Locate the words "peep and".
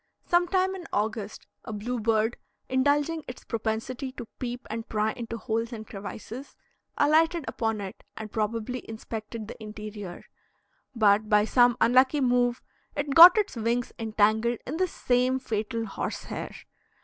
4.39-4.89